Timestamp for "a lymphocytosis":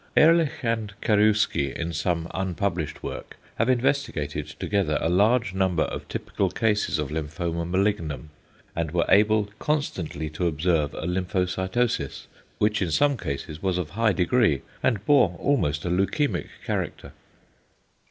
10.95-12.25